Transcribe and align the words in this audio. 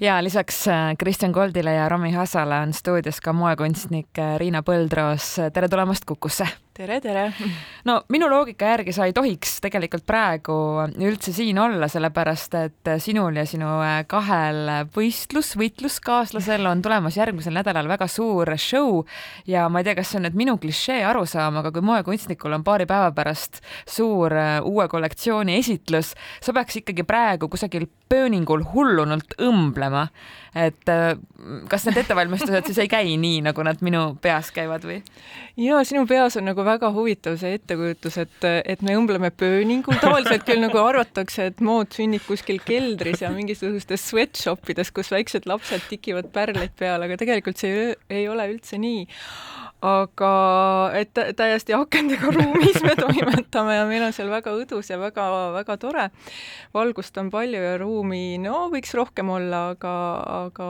ja 0.00 0.24
lisaks 0.24 0.68
äh, 0.68 0.96
Kristjan 0.98 1.32
Koldile 1.32 1.74
ja 1.74 1.88
Rami 1.88 2.12
Hassale 2.12 2.60
on 2.60 2.72
stuudios 2.72 3.20
ka 3.20 3.32
moekunstnik 3.32 4.18
äh, 4.18 4.38
Riina 4.38 4.62
Põldroos. 4.62 5.36
tere 5.52 5.68
tulemast 5.68 6.04
Kukusse! 6.04 6.67
Tere, 6.78 7.00
tere! 7.02 7.24
no 7.88 7.96
minu 8.12 8.28
loogika 8.30 8.68
järgi 8.72 8.92
sa 8.94 9.08
ei 9.08 9.14
tohiks 9.16 9.56
tegelikult 9.64 10.04
praegu 10.06 10.54
üldse 11.02 11.32
siin 11.34 11.58
olla, 11.58 11.88
sellepärast 11.90 12.54
et 12.60 12.90
sinul 13.02 13.40
ja 13.40 13.44
sinu 13.48 13.70
äh, 13.82 13.96
kahel 14.10 14.86
võistlus, 14.94 15.54
võitluskaaslasel 15.58 16.68
on 16.70 16.82
tulemas 16.84 17.18
järgmisel 17.18 17.56
nädalal 17.58 17.90
väga 17.90 18.06
suur 18.10 18.52
show 18.62 19.02
ja 19.48 19.66
ma 19.72 19.82
ei 19.82 19.88
tea, 19.88 19.96
kas 19.98 20.12
see 20.12 20.20
on 20.20 20.28
nüüd 20.28 20.38
minu 20.38 20.58
klišee 20.62 21.00
arusaam, 21.08 21.58
aga 21.58 21.74
kui 21.74 21.82
moekunstnikul 21.88 22.54
on 22.54 22.66
paari 22.66 22.86
päeva 22.90 23.10
pärast 23.16 23.58
suur 23.88 24.34
uue 24.62 24.86
kollektsiooni 24.90 25.58
esitlus, 25.58 26.14
sa 26.38 26.54
peaks 26.54 26.78
ikkagi 26.82 27.06
praegu 27.08 27.50
kusagil 27.50 27.88
pööningul 28.08 28.62
hullunult 28.72 29.34
õmblema. 29.42 30.08
et 30.54 30.88
äh, 30.88 31.12
kas 31.70 31.84
need 31.86 32.00
ettevalmistused 32.02 32.66
siis 32.66 32.80
ei 32.82 32.88
käi 32.90 33.12
nii, 33.20 33.42
nagu 33.46 33.62
nad 33.66 33.82
minu 33.84 34.02
peas 34.22 34.50
käivad 34.54 34.82
või? 34.86 34.96
ja 35.62 35.78
sinu 35.86 36.02
peas 36.10 36.34
on 36.40 36.48
nagu 36.50 36.64
väga 36.66 36.90
huvitav 36.94 37.36
see 37.38 37.54
ettekujutus, 37.58 38.18
et, 38.24 38.48
et 38.64 38.82
me 38.82 38.96
õmbleme 38.98 39.30
pööningul, 39.38 40.00
tavaliselt 40.02 40.46
küll 40.48 40.62
nagu 40.64 40.80
arvatakse, 40.82 41.50
et 41.52 41.62
mood 41.64 41.94
sünnib 41.94 42.26
kuskil 42.26 42.58
keldris 42.66 43.22
ja 43.22 43.30
mingisugustes 43.34 44.08
sweatshop 44.10 44.74
ides, 44.74 44.90
kus 44.94 45.12
väiksed 45.14 45.46
lapsed 45.50 45.86
tikivad 45.92 46.32
pärleid 46.34 46.74
peale, 46.78 47.06
aga 47.06 47.20
tegelikult 47.20 47.62
see 47.62 47.92
ei 48.10 48.26
ole 48.30 48.50
üldse 48.56 48.80
nii 48.82 49.06
aga 49.84 50.30
et 50.98 51.14
täiesti 51.38 51.74
akendega 51.76 52.32
ruumis 52.34 52.80
me 52.82 52.96
toimetame 52.98 53.76
ja 53.76 53.84
meil 53.86 54.02
on 54.08 54.14
seal 54.14 54.30
väga 54.32 54.50
õdus 54.58 54.90
ja 54.90 54.98
väga-väga 54.98 55.76
tore. 55.78 56.08
valgust 56.74 57.18
on 57.18 57.30
palju 57.30 57.62
ja 57.62 57.76
ruumi, 57.78 58.38
no 58.42 58.66
võiks 58.72 58.94
rohkem 58.98 59.30
olla, 59.30 59.68
aga, 59.76 59.94
aga 60.46 60.68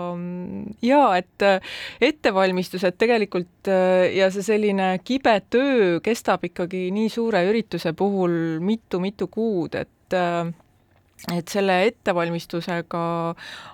ja 0.83 1.03
et 1.19 1.45
ettevalmistused 2.05 2.99
tegelikult 3.01 3.71
ja 4.15 4.31
see 4.35 4.47
selline 4.47 4.91
kibe 5.05 5.35
töö 5.51 5.99
kestab 6.05 6.47
ikkagi 6.49 6.89
nii 6.95 7.11
suure 7.13 7.45
ürituse 7.51 7.93
puhul 7.97 8.59
mitu-mitu 8.65 9.31
kuud, 9.33 9.79
et 9.79 10.19
et 11.35 11.51
selle 11.51 11.75
ettevalmistusega 11.89 13.01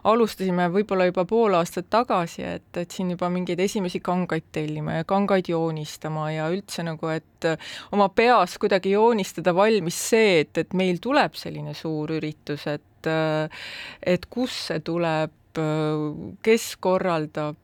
alustasime 0.09 0.69
võib-olla 0.73 1.09
juba 1.11 1.27
pool 1.29 1.57
aastat 1.59 1.91
tagasi, 1.93 2.43
et, 2.57 2.71
et 2.81 2.95
siin 2.95 3.13
juba 3.13 3.29
mingeid 3.33 3.61
esimesi 3.61 4.01
kangaid 4.05 4.49
tellima 4.55 4.99
ja 5.01 5.05
kangaid 5.09 5.51
joonistama 5.53 6.31
ja 6.33 6.49
üldse 6.53 6.87
nagu, 6.87 7.11
et 7.13 7.49
oma 7.93 8.09
peas 8.17 8.57
kuidagi 8.61 8.95
joonistada 8.95 9.55
valmis 9.57 10.01
see, 10.09 10.41
et, 10.47 10.65
et 10.65 10.77
meil 10.77 11.01
tuleb 11.05 11.37
selline 11.39 11.77
suur 11.77 12.17
üritus, 12.17 12.67
et 12.71 12.83
et 13.05 14.23
kus 14.33 14.55
see 14.71 14.81
tuleb, 14.81 15.35
kes 16.45 16.65
korraldab, 16.83 17.59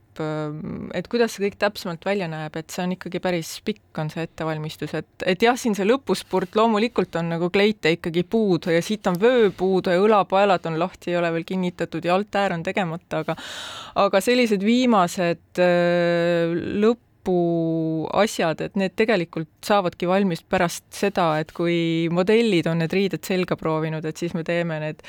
et 0.94 1.06
kuidas 1.08 1.33
see 1.33 1.46
kõik 1.46 1.56
täpsemalt 1.60 2.05
välja 2.05 2.27
näeb, 2.30 2.56
et 2.58 2.72
see 2.72 2.83
on 2.84 2.94
ikkagi 2.96 3.20
päris 3.22 3.52
pikk, 3.64 3.83
on 4.02 4.10
see 4.12 4.24
ettevalmistus, 4.27 4.92
et, 4.98 5.08
et 5.24 5.42
jah, 5.42 5.56
siin 5.58 5.77
see 5.78 5.86
lõpuspurt 5.88 6.58
loomulikult 6.58 7.16
on 7.20 7.30
nagu 7.34 7.50
kleite 7.55 7.94
ikkagi 7.96 8.24
puudu 8.28 8.74
ja 8.74 8.83
siit 8.84 9.06
on 9.11 9.16
vöö 9.20 9.48
puudu 9.56 9.94
ja 9.94 10.02
õlapaelad 10.02 10.66
on 10.68 10.78
lahti, 10.83 11.12
ei 11.12 11.20
ole 11.20 11.33
veel 11.36 11.46
kinnitatud 11.48 12.05
ja 12.05 12.18
altäär 12.18 12.56
on 12.56 12.66
tegemata, 12.66 13.24
aga 13.24 13.38
aga 14.05 14.24
sellised 14.24 14.66
viimased 14.66 15.62
äh, 15.62 16.58
lõpp 16.84 17.09
lõpuasjad, 17.20 18.60
et 18.64 18.76
need 18.76 18.94
tegelikult 18.96 19.48
saavadki 19.64 20.08
valmis 20.08 20.42
pärast 20.42 20.84
seda, 20.90 21.38
et 21.40 21.52
kui 21.52 22.08
modellid 22.10 22.66
on 22.66 22.80
need 22.80 22.92
riided 22.92 23.24
selga 23.24 23.56
proovinud, 23.56 24.04
et 24.04 24.16
siis 24.16 24.34
me 24.34 24.42
teeme 24.44 24.78
need 24.80 25.02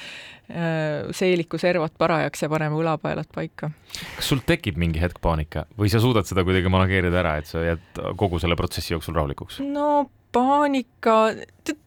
äh, 0.51 1.09
seeliku 1.11 1.57
servad 1.57 1.91
parajaks 1.97 2.43
ja 2.43 2.49
paneme 2.49 2.75
õlapaelad 2.75 3.31
paika. 3.33 3.71
kas 4.15 4.27
sul 4.27 4.41
tekib 4.45 4.77
mingi 4.77 5.01
hetk 5.01 5.21
paanika 5.21 5.65
või 5.77 5.89
sa 5.89 5.99
suudad 5.99 6.25
seda 6.27 6.43
kuidagi 6.43 6.69
manageerida 6.69 7.19
ära, 7.19 7.37
et 7.39 7.47
sa 7.47 7.63
jääd 7.63 8.01
kogu 8.17 8.39
selle 8.39 8.55
protsessi 8.55 8.93
jooksul 8.93 9.15
rahulikuks? 9.15 9.61
no 9.63 10.09
paanika, 10.31 11.15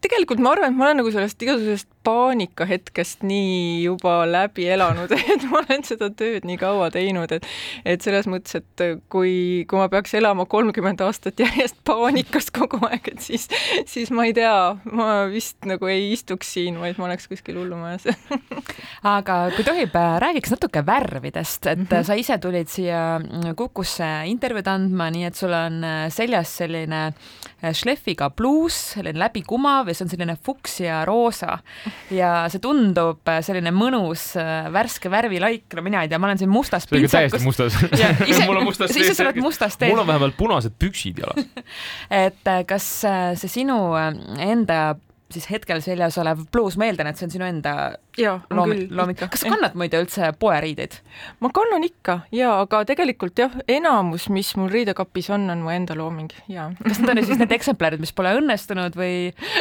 tegelikult 0.03 0.39
ma 0.43 0.53
arvan, 0.53 0.71
et 0.71 0.77
ma 0.77 0.87
olen 0.87 0.99
nagu 1.01 1.11
sellest 1.13 1.41
igasugusest 1.41 1.89
paanikahetkest 2.05 3.23
nii 3.25 3.83
juba 3.83 4.19
läbi 4.29 4.67
elanud, 4.69 5.11
et 5.33 5.45
ma 5.49 5.61
olen 5.63 5.85
seda 5.87 6.11
tööd 6.13 6.45
nii 6.47 6.57
kaua 6.61 6.91
teinud, 6.93 7.31
et 7.35 7.47
et 7.85 8.05
selles 8.05 8.29
mõttes, 8.29 8.59
et 8.59 8.83
kui, 9.11 9.65
kui 9.69 9.79
ma 9.79 9.87
peaks 9.91 10.13
elama 10.19 10.45
kolmkümmend 10.49 11.01
aastat 11.05 11.41
järjest 11.41 11.79
paanikas 11.87 12.51
kogu 12.55 12.79
aeg, 12.87 13.09
et 13.15 13.25
siis, 13.25 13.47
siis 13.89 14.13
ma 14.15 14.27
ei 14.29 14.35
tea, 14.37 14.53
ma 14.93 15.25
vist 15.31 15.65
nagu 15.67 15.89
ei 15.91 16.11
istuks 16.13 16.53
siin, 16.55 16.77
vaid 16.81 17.01
ma 17.01 17.09
oleks 17.09 17.29
kuskil 17.31 17.57
hullumajas 17.61 18.05
aga 19.15 19.39
kui 19.57 19.65
tohib, 19.67 19.97
räägiks 20.21 20.53
natuke 20.53 20.85
värvidest, 20.85 21.65
et 21.65 21.81
mm 21.81 21.89
-hmm. 21.89 22.05
sa 22.05 22.13
ise 22.13 22.37
tulid 22.37 22.69
siia 22.69 23.03
Kukusse 23.55 24.07
intervjuud 24.29 24.67
andma, 24.67 25.09
nii 25.09 25.25
et 25.25 25.35
sul 25.35 25.53
on 25.53 25.81
seljas 26.13 26.57
selline 26.57 27.13
šlefiga 27.75 28.29
pluus, 28.35 28.75
selline 28.95 29.19
läbikumav 29.19 29.89
ja 29.89 29.95
see 29.95 30.05
on 30.05 30.11
selline 30.11 30.35
fuksia 30.45 30.99
roosa. 31.07 31.57
Ja 32.13 32.45
see 32.51 32.61
tundub 32.63 33.25
äh, 33.31 33.41
selline 33.45 33.73
mõnus 33.75 34.27
äh, 34.39 34.67
värske 34.73 35.11
värvilaik, 35.13 35.67
no 35.77 35.85
mina 35.85 36.03
ei 36.03 36.11
tea, 36.11 36.19
ma 36.21 36.29
olen 36.29 36.41
siin 36.41 36.51
mustas 36.51 36.87
pintsakus. 36.89 37.15
täiesti 37.15 37.43
mustas. 37.45 37.79
Ise, 38.31 38.43
mul 38.45 38.61
on 38.61 38.67
mustas 38.69 38.95
ise 38.95 39.15
sa 39.15 39.27
oled 39.27 39.41
mustas 39.43 39.79
tees. 39.79 39.93
mul 39.93 40.03
on 40.03 40.09
vähemalt 40.09 40.37
punased 40.37 40.75
püksid 40.79 41.23
jalas. 41.23 41.47
Et 42.25 42.51
äh, 42.51 42.61
kas 42.67 42.89
see 43.39 43.51
sinu 43.51 43.79
enda 43.95 44.95
siis 45.33 45.47
hetkel 45.49 45.81
seljas 45.81 46.17
olev 46.21 46.43
pluus, 46.53 46.77
ma 46.77 46.85
eeldan, 46.85 47.09
et 47.09 47.17
see 47.17 47.25
on 47.25 47.33
sinu 47.33 47.45
enda 47.47 47.73
küll. 48.15 48.85
looming. 48.93 49.17
kas 49.17 49.41
sa 49.41 49.49
kannad 49.49 49.73
muide 49.77 49.97
üldse 50.03 50.29
poeriideid? 50.39 50.99
ma 51.41 51.49
kannan 51.53 51.83
ikka 51.87 52.19
jaa, 52.35 52.59
aga 52.61 52.83
tegelikult 52.87 53.41
jah, 53.41 53.55
enamus, 53.67 54.27
mis 54.33 54.51
mul 54.59 54.69
riidekapis 54.71 55.31
on, 55.33 55.47
on 55.49 55.63
mu 55.65 55.73
enda 55.73 55.97
looming, 55.97 56.29
jaa. 56.51 56.67
kas 56.83 57.01
need 57.01 57.13
on 57.15 57.23
siis 57.25 57.41
need 57.41 57.55
eksemplarid, 57.57 58.03
mis 58.03 58.13
pole 58.15 58.35
õnnestunud 58.37 58.97
või 58.99 59.15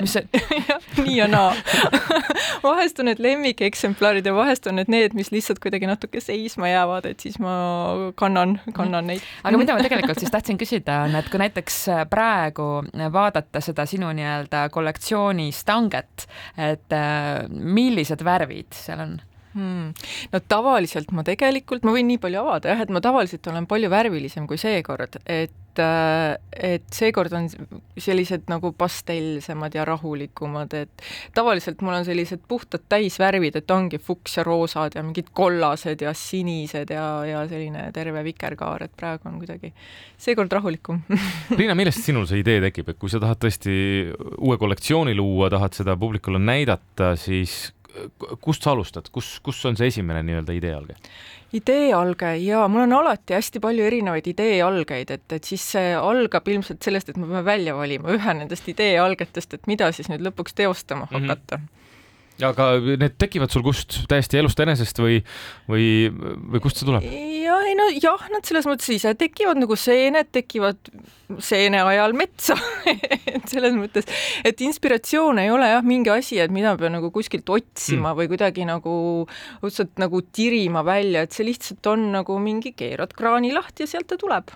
mis 0.05 0.19
see 0.19 0.45
nii 1.07 1.17
ja 1.17 1.31
naa 1.33 1.55
vahest 2.67 3.01
on 3.01 3.09
need 3.09 3.23
lemmikeksemplarid 3.25 4.29
ja 4.29 4.37
vahest 4.37 4.69
on 4.69 4.79
need 4.81 4.93
need, 4.93 5.17
mis 5.17 5.33
lihtsalt 5.33 5.63
kuidagi 5.65 5.89
natuke 5.89 6.21
seisma 6.25 6.69
jäävad, 6.71 7.09
et 7.09 7.25
siis 7.25 7.41
ma 7.43 7.57
kannan, 8.21 8.59
kannan 8.77 9.09
neid. 9.15 9.25
aga 9.43 9.61
mida 9.61 9.79
ma 9.79 9.85
tegelikult 9.85 10.21
siis 10.21 10.33
tahtsin 10.35 10.61
küsida, 10.61 11.05
on, 11.09 11.17
et 11.19 11.33
kui 11.33 11.41
näiteks 11.41 11.81
praegu 12.13 12.69
vaadata 13.17 13.65
seda 13.65 13.89
sinu 13.89 14.13
nii-öelda 14.13 14.67
kollektsiooni 14.75 15.54
stanget, 15.55 16.27
et 16.57 16.93
äh, 16.95 17.45
millised 17.49 18.25
värvid 18.25 18.75
seal 18.75 19.05
on 19.05 19.17
hmm.? 19.55 19.93
no 20.33 20.43
tavaliselt 20.49 21.13
ma 21.17 21.27
tegelikult, 21.27 21.85
ma 21.87 21.95
võin 21.95 22.09
nii 22.13 22.23
palju 22.23 22.43
avada 22.45 22.75
jah, 22.75 22.85
et 22.85 22.95
ma 22.95 23.03
tavaliselt 23.05 23.47
olen 23.53 23.69
palju 23.71 23.93
värvilisem 23.93 24.49
kui 24.51 24.61
seekord, 24.61 25.21
et 25.25 25.61
et 25.83 26.85
seekord 26.95 27.33
on 27.35 27.49
sellised 27.99 28.47
nagu 28.47 28.73
pastellsemad 28.79 29.75
ja 29.75 29.85
rahulikumad, 29.89 30.75
et 30.79 31.05
tavaliselt 31.35 31.83
mul 31.83 31.97
on 31.97 32.07
sellised 32.07 32.45
puhtad 32.49 32.85
täisvärvid, 32.89 33.59
et 33.59 33.71
ongi 33.75 33.99
fuks 33.99 34.39
ja 34.39 34.45
roosad 34.47 34.95
ja 34.95 35.03
mingid 35.03 35.33
kollased 35.35 36.05
ja 36.05 36.15
sinised 36.15 36.95
ja, 36.95 37.07
ja 37.27 37.43
selline 37.51 37.89
terve 37.97 38.23
vikerkaar, 38.27 38.87
et 38.87 38.95
praegu 38.97 39.29
on 39.31 39.41
kuidagi 39.43 39.73
seekord 40.19 40.53
rahulikum 40.55 41.03
Liina, 41.59 41.75
millest 41.75 42.05
sinul 42.07 42.29
see 42.31 42.45
idee 42.45 42.61
tekib, 42.69 42.93
et 42.93 43.01
kui 43.01 43.11
sa 43.11 43.23
tahad 43.23 43.43
tõesti 43.43 43.75
uue 44.39 44.59
kollektsiooni 44.61 45.17
luua, 45.19 45.51
tahad 45.53 45.75
seda 45.75 45.99
publikule 45.99 46.39
näidata, 46.39 47.15
siis 47.19 47.74
kust 48.41 48.65
sa 48.67 48.73
alustad, 48.75 49.09
kus, 49.13 49.39
kus 49.45 49.61
on 49.69 49.77
see 49.79 49.91
esimene 49.93 50.23
nii-öelda 50.27 50.57
ideealge? 50.57 50.97
ideealge 51.55 52.33
ja 52.43 52.65
mul 52.69 52.83
on 52.89 52.97
alati 52.97 53.37
hästi 53.37 53.61
palju 53.63 53.85
erinevaid 53.87 54.27
ideealgeid, 54.27 55.13
et, 55.15 55.27
et 55.37 55.47
siis 55.47 55.63
see 55.77 55.93
algab 55.95 56.49
ilmselt 56.51 56.83
sellest, 56.83 57.13
et 57.13 57.21
me 57.21 57.29
peame 57.29 57.45
välja 57.47 57.77
valima 57.79 58.11
ühe 58.17 58.35
nendest 58.41 58.69
ideealgetest, 58.73 59.55
et 59.55 59.71
mida 59.71 59.93
siis 59.95 60.11
nüüd 60.11 60.27
lõpuks 60.27 60.57
teostama 60.59 61.07
mhm. 61.11 61.31
hakata 61.31 61.59
mm. 61.59 61.65
-hmm 61.65 61.84
aga 62.43 62.69
need 62.83 63.15
tekivad 63.21 63.53
sul 63.53 63.63
kust, 63.63 64.01
täiesti 64.11 64.41
elust 64.41 64.59
enesest 64.59 64.99
või, 64.99 65.21
või, 65.71 65.87
või 66.11 66.63
kust 66.65 66.81
see 66.81 66.89
tuleb? 66.89 67.07
ja 67.07 67.61
ei 67.69 67.77
no 67.79 67.87
jah, 67.93 68.25
nad 68.33 68.47
selles 68.47 68.67
mõttes 68.67 68.91
ise 68.91 69.13
tekivad 69.19 69.61
nagu 69.61 69.77
seened 69.79 70.33
tekivad 70.35 70.91
seene 71.45 71.85
ajal 71.87 72.17
metsa 72.19 72.57
et 73.37 73.47
selles 73.51 73.77
mõttes, 73.79 74.11
et 74.43 74.65
inspiratsioon 74.67 75.45
ei 75.45 75.53
ole 75.55 75.71
jah 75.71 75.87
mingi 75.87 76.11
asi, 76.11 76.41
et 76.43 76.55
mida 76.55 76.75
peab 76.81 76.97
nagu 76.97 77.13
kuskilt 77.15 77.49
otsima 77.55 78.11
mm. 78.11 78.19
või 78.19 78.33
kuidagi 78.33 78.67
nagu 78.67 78.97
õudselt 79.63 79.95
nagu 80.03 80.25
tirima 80.35 80.83
välja, 80.87 81.23
et 81.23 81.37
see 81.37 81.47
lihtsalt 81.47 81.87
on 81.95 82.11
nagu 82.19 82.39
mingi 82.43 82.75
keerad 82.75 83.15
kraani 83.15 83.55
lahti 83.55 83.87
ja 83.87 83.95
sealt 83.95 84.11
ta 84.11 84.19
tuleb 84.21 84.51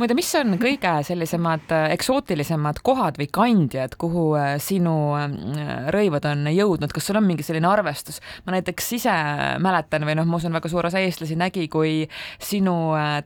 muide, 0.00 0.14
mis 0.18 0.30
on 0.38 0.56
kõige 0.60 0.92
sellisemad 1.06 1.72
äh, 1.74 1.86
eksootilisemad 1.94 2.80
kohad 2.86 3.18
või 3.20 3.28
kandjad, 3.32 3.96
kuhu 4.00 4.24
äh, 4.38 4.54
sinu 4.62 4.94
äh, 5.18 5.90
rõivad 5.94 6.26
on 6.30 6.48
jõudnud, 6.52 6.92
kas 6.94 7.08
sul 7.10 7.20
on 7.20 7.26
mingi 7.28 7.46
selline 7.46 7.68
arvestus? 7.70 8.20
ma 8.46 8.56
näiteks 8.56 8.92
ise 8.98 9.16
mäletan 9.62 10.06
või 10.08 10.16
noh, 10.18 10.28
ma 10.28 10.40
usun, 10.40 10.54
väga 10.56 10.70
suur 10.72 10.88
osa 10.90 11.02
eestlasi 11.02 11.36
nägi, 11.38 11.66
kui 11.72 12.04
sinu 12.42 12.76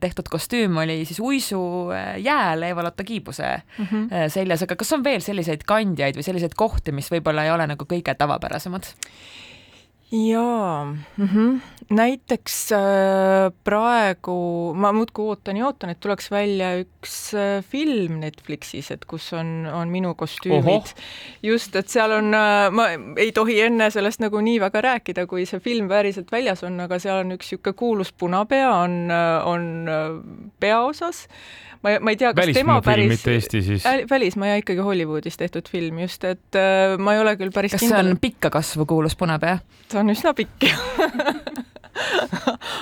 tehtud 0.01 0.29
kostüüm 0.33 0.77
oli 0.83 1.03
siis 1.09 1.21
uisujääl 1.23 2.69
Eva-Lotta 2.71 3.05
Kiibuse 3.05 3.51
mm 3.79 3.87
-hmm. 3.87 4.29
seljas, 4.33 4.63
aga 4.63 4.77
kas 4.77 4.93
on 4.93 5.05
veel 5.05 5.21
selliseid 5.21 5.65
kandjaid 5.67 6.17
või 6.17 6.27
selliseid 6.27 6.55
kohti, 6.57 6.93
mis 6.93 7.11
võib-olla 7.13 7.45
ei 7.45 7.55
ole 7.55 7.67
nagu 7.67 7.87
kõige 7.89 8.15
tavapärasemad? 8.15 8.95
Jaa 10.15 10.85
mm, 10.85 11.27
-hmm. 11.27 11.61
näiteks 11.91 12.73
äh, 12.73 12.81
praegu 13.65 14.75
ma 14.75 14.93
muudkui 14.93 15.27
ootan 15.29 15.57
ja 15.57 15.67
ootan, 15.67 15.91
et 15.91 16.01
tuleks 16.01 16.31
välja 16.31 16.71
üks 16.79 17.35
äh, 17.35 17.65
film 17.65 18.21
Netflixis, 18.21 18.91
et 18.91 19.05
kus 19.05 19.33
on, 19.33 19.67
on 19.73 19.89
minu 19.89 20.15
kostüümid. 20.15 20.95
just, 21.43 21.77
et 21.77 21.89
seal 21.89 22.13
on 22.13 22.35
äh,, 22.35 22.71
ma 22.71 22.89
ei 23.17 23.33
tohi 23.33 23.61
enne 23.61 23.91
sellest 23.91 24.23
nagu 24.23 24.41
nii 24.41 24.61
väga 24.61 24.81
rääkida, 24.81 25.27
kui 25.27 25.47
see 25.47 25.61
film 25.61 25.89
päriselt 25.89 26.33
väljas 26.33 26.65
on, 26.65 26.81
aga 26.81 26.99
seal 26.99 27.25
on 27.25 27.35
üks 27.39 27.51
niisugune 27.51 27.75
kuulus 27.75 28.13
punapea 28.13 28.71
on, 28.71 28.99
äh, 29.11 29.47
on 29.47 29.89
äh, 29.89 30.51
peaosas 30.61 31.27
ma, 31.85 31.95
ma 32.01 32.15
ei 32.15 32.19
tea, 32.21 32.33
kas 32.37 32.53
tema 32.57 32.79
päris, 32.85 33.11
mitte 33.13 33.35
Eesti 33.37 33.63
siis? 33.65 33.87
välismaa 34.11 34.55
ja 34.55 34.61
ikkagi 34.63 34.85
Hollywoodis 34.85 35.37
tehtud 35.41 35.69
film 35.71 36.01
just, 36.05 36.25
et 36.29 36.59
äh, 36.59 36.97
ma 36.99 37.17
ei 37.17 37.23
ole 37.23 37.37
küll 37.41 37.53
päris 37.55 37.75
kas 37.77 37.85
kindel. 37.85 38.01
see 38.01 38.15
on 38.15 38.21
pikka 38.23 38.51
kasvu 38.55 38.87
kuulus 38.89 39.17
punapea? 39.21 39.59
ta 39.93 40.01
on 40.01 40.04
üsna 40.13 40.35
pikk 40.37 40.69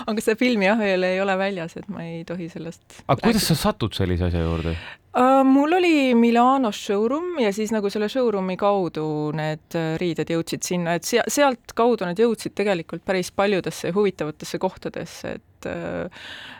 aga 0.09 0.25
see 0.25 0.37
film 0.41 0.65
jah, 0.65 0.81
veel 0.81 1.05
ei 1.07 1.21
ole 1.23 1.37
väljas, 1.39 1.77
et 1.81 1.89
ma 1.93 2.05
ei 2.07 2.25
tohi 2.29 2.49
sellest 2.53 3.03
aga 3.07 3.21
kuidas 3.21 3.47
sa 3.51 3.59
satud 3.69 3.95
sellise 3.97 4.29
asja 4.31 4.43
juurde 4.45 4.75
uh,? 4.75 5.43
mul 5.47 5.77
oli 5.79 5.95
Milanos 6.19 6.81
showroom 6.87 7.39
ja 7.43 7.53
siis 7.55 7.73
nagu 7.75 7.91
selle 7.93 8.09
showroom'i 8.13 8.57
kaudu 8.61 9.07
need 9.37 9.79
äh, 9.79 9.95
riided 10.01 10.33
jõudsid 10.33 10.67
sinna, 10.67 10.97
et 10.99 11.09
sea-, 11.09 11.29
sealt 11.29 11.77
kaudu 11.77 12.09
nad 12.09 12.19
jõudsid 12.19 12.57
tegelikult 12.59 13.05
päris 13.05 13.33
paljudesse 13.37 13.93
huvitavatesse 13.95 14.61
kohtadesse, 14.63 15.37
et 15.39 15.47
et 15.63 15.67
äh, 15.67 16.11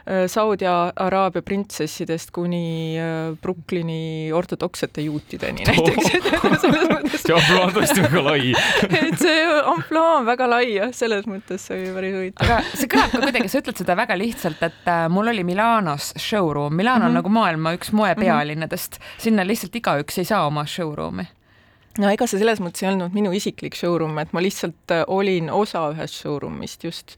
äh, 0.07 0.27
Saudi 0.27 0.67
Araabia 0.67 1.43
printsessidest 1.43 2.31
kuni 2.31 2.99
äh, 2.99 3.37
Brooklyni 3.43 4.33
ortodoksete 4.33 5.03
juutideni 5.03 5.65
näiteks 5.69 6.11
see 7.23 7.35
ampluaa 7.35 7.67
on 7.67 7.75
tõesti 7.77 8.05
väga 8.07 8.25
lai 8.25 8.55
et 8.55 9.19
see 9.21 9.43
ampluaa 9.75 10.17
on 10.21 10.27
väga 10.27 10.49
lai 10.51 10.65
jah, 10.77 10.95
selles 10.97 11.29
mõttes 11.31 11.69
see 11.69 11.79
oli 11.79 11.93
päris 11.97 12.17
huvitav. 12.17 12.49
aga 12.49 12.79
see 12.79 12.91
kõlab 12.93 13.13
ka 13.13 13.23
kuidagi, 13.27 13.53
sa 13.53 13.63
ütled 13.63 13.83
seda 13.83 13.99
väga 13.99 14.19
lihtsalt, 14.19 14.65
et 14.69 14.91
mul 15.13 15.33
oli 15.33 15.45
Milanos 15.47 16.13
showroom, 16.19 16.75
Milano 16.75 16.99
mm 16.99 17.03
-hmm. 17.03 17.05
on 17.05 17.11
mhm. 17.11 17.21
nagu 17.21 17.29
maailma 17.29 17.77
üks 17.77 17.93
moepealinnadest 17.93 18.99
mm, 18.99 19.05
-hmm. 19.05 19.23
sinna 19.23 19.47
lihtsalt 19.47 19.77
igaüks 19.77 20.19
ei 20.19 20.25
saa 20.25 20.47
oma 20.47 20.67
showroom'i 20.67 21.27
no 21.99 22.09
ega 22.09 22.27
see 22.27 22.41
selles 22.41 22.61
mõttes 22.61 22.83
ei 22.83 22.89
olnud 22.93 23.13
minu 23.13 23.33
isiklik 23.33 23.77
showroom, 23.77 24.19
et 24.19 24.33
ma 24.33 24.41
lihtsalt 24.41 24.95
olin 25.07 25.51
osa 25.51 25.91
ühest 25.93 26.23
showroom'ist 26.23 26.85
just, 26.85 27.17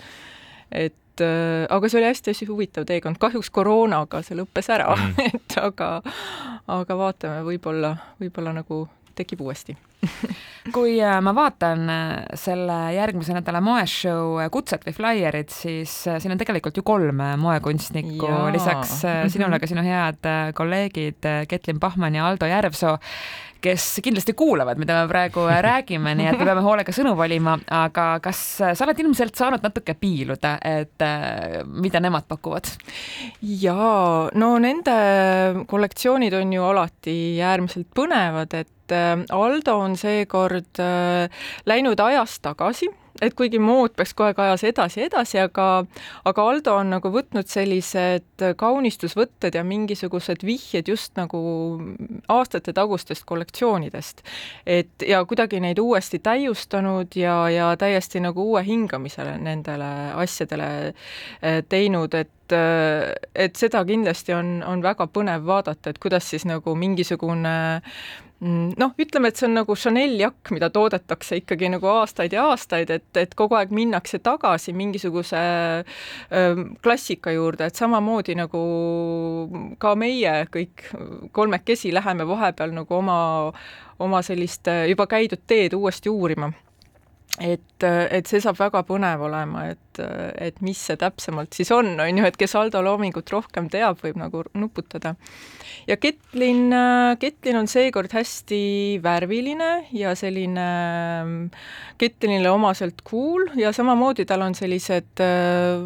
et 0.73 0.95
et 1.15 1.25
äh, 1.25 1.67
aga 1.71 1.89
see 1.89 2.01
oli 2.01 2.11
hästi-hästi 2.11 2.51
huvitav 2.51 2.89
teekond, 2.89 3.21
kahjuks 3.23 3.51
koroonaga 3.55 4.23
see 4.27 4.39
lõppes 4.39 4.71
ära 4.75 4.91
mm., 4.97 5.15
et 5.31 5.57
aga, 5.63 5.97
aga 6.75 6.99
vaatame, 6.99 7.45
võib-olla, 7.47 7.95
võib-olla 8.21 8.55
nagu 8.57 8.85
tekib 9.15 9.45
uuesti. 9.45 9.77
Kui 10.75 10.97
äh, 10.99 11.21
ma 11.23 11.33
vaatan 11.37 11.87
äh, 11.93 12.09
selle 12.41 12.79
järgmise 12.97 13.37
nädala 13.37 13.63
moeshow 13.65 14.41
kutset 14.53 14.83
või 14.89 14.97
flaierit, 14.97 15.55
siis 15.55 15.95
siin 16.05 16.35
on 16.35 16.41
tegelikult 16.41 16.81
ju 16.81 16.85
kolm 16.87 17.23
moekunstnikku, 17.41 18.33
lisaks 18.53 18.99
sinule 19.33 19.63
ka 19.63 19.71
sinu 19.71 19.87
head 19.87 20.31
kolleegid 20.59 21.31
Ketlin 21.49 21.81
Pahman 21.81 22.19
ja 22.19 22.27
Aldo 22.27 22.51
Järvsoo 22.51 22.99
kes 23.65 23.87
kindlasti 24.05 24.35
kuulavad, 24.37 24.79
mida 24.81 25.01
me 25.03 25.11
praegu 25.11 25.47
räägime, 25.49 26.15
nii 26.19 26.29
et 26.31 26.39
me 26.39 26.49
peame 26.49 26.65
hoolega 26.65 26.95
sõnu 26.95 27.15
valima, 27.19 27.57
aga 27.73 28.07
kas 28.25 28.41
sa 28.63 28.87
oled 28.87 29.01
ilmselt 29.05 29.37
saanud 29.39 29.65
natuke 29.65 29.97
piiluda, 29.99 30.57
et 30.65 31.05
äh, 31.05 31.61
mida 31.65 32.03
nemad 32.05 32.29
pakuvad? 32.31 32.69
jaa, 33.41 34.29
no 34.35 34.51
nende 34.63 34.97
kollektsioonid 35.71 36.37
on 36.41 36.53
ju 36.57 36.67
alati 36.67 37.17
äärmiselt 37.45 37.89
põnevad, 37.97 38.59
et 38.65 38.95
äh, 38.95 39.17
Aldo 39.35 39.79
on 39.87 39.97
seekord 40.01 40.83
äh, 40.83 41.49
läinud 41.71 42.01
ajas 42.05 42.39
tagasi 42.45 42.91
et 43.23 43.35
kuigi 43.39 43.61
mood 43.63 43.95
peaks 43.97 44.15
kogu 44.15 44.27
aeg 44.29 44.41
ajas 44.45 44.65
edasi, 44.67 45.05
edasi, 45.07 45.39
aga 45.39 45.69
aga 46.27 46.47
Aldo 46.51 46.75
on 46.81 46.91
nagu 46.97 47.11
võtnud 47.15 47.49
sellised 47.51 48.45
kaunistusvõtted 48.59 49.55
ja 49.55 49.65
mingisugused 49.67 50.43
vihjed 50.47 50.91
just 50.91 51.15
nagu 51.21 51.41
aastatetagustest 52.33 53.25
kollektsioonidest. 53.29 54.23
et 54.67 55.07
ja 55.07 55.25
kuidagi 55.25 55.61
neid 55.61 55.79
uuesti 55.79 56.19
täiustanud 56.19 57.15
ja, 57.17 57.49
ja 57.51 57.75
täiesti 57.77 58.21
nagu 58.21 58.51
uue 58.51 58.65
hingamisele 58.67 59.39
nendele 59.39 59.91
asjadele 60.15 60.71
eh, 60.89 61.63
teinud, 61.69 62.15
et 62.15 62.31
et 63.35 63.57
seda 63.57 63.81
kindlasti 63.89 64.35
on, 64.37 64.59
on 64.69 64.83
väga 64.85 65.07
põnev 65.09 65.47
vaadata, 65.49 65.91
et 65.91 65.99
kuidas 65.99 66.27
siis 66.29 66.45
nagu 66.45 66.75
mingisugune 66.77 67.55
Mm, 67.85 68.24
noh, 68.45 68.93
ütleme, 69.01 69.31
et 69.31 69.41
see 69.41 69.49
on 69.49 69.57
nagu 69.59 69.77
Chanel 69.79 70.19
jakk, 70.21 70.53
mida 70.55 70.69
toodetakse 70.73 71.39
ikkagi 71.41 71.71
nagu 71.73 71.89
aastaid 71.89 72.35
ja 72.37 72.47
aastaid, 72.51 72.91
et, 72.93 73.09
et 73.21 73.35
kogu 73.39 73.57
aeg 73.59 73.73
minnakse 73.75 74.21
tagasi 74.25 74.75
mingisuguse 74.77 75.41
klassika 76.85 77.35
juurde, 77.35 77.71
et 77.71 77.81
samamoodi 77.81 78.37
nagu 78.39 78.65
ka 79.81 79.95
meie 79.99 80.37
kõik 80.53 80.87
kolmekesi 81.33 81.95
läheme 81.95 82.29
vahepeal 82.29 82.75
nagu 82.77 82.99
oma, 82.99 83.19
oma 83.99 84.23
sellist 84.27 84.69
juba 84.91 85.09
käidud 85.11 85.47
teed 85.49 85.77
uuesti 85.79 86.13
uurima 86.13 86.53
et, 87.43 87.83
et 87.85 88.29
see 88.31 88.39
saab 88.43 88.59
väga 88.61 88.85
põnev 88.87 89.25
olema, 89.27 89.65
et, 89.73 90.01
et 90.39 90.61
mis 90.63 90.79
see 90.79 90.99
täpsemalt 91.01 91.57
siis 91.57 91.73
on, 91.75 91.89
on 91.99 92.21
ju, 92.21 92.27
et 92.29 92.37
kes 92.39 92.55
Aldo 92.59 92.83
loomingut 92.85 93.31
rohkem 93.35 93.67
teab, 93.73 93.99
võib 94.05 94.21
nagu 94.21 94.45
nuputada. 94.55 95.17
ja 95.91 95.97
Ketlin, 95.99 96.69
Ketlin 97.19 97.59
on 97.59 97.71
seekord 97.71 98.15
hästi 98.15 98.63
värviline 99.03 99.73
ja 99.97 100.15
selline 100.19 100.69
Ketlinile 101.99 102.53
omaselt 102.55 103.03
cool 103.09 103.51
ja 103.59 103.75
samamoodi 103.75 104.29
tal 104.31 104.47
on 104.47 104.55
sellised 104.55 105.25
äh, 105.25 105.83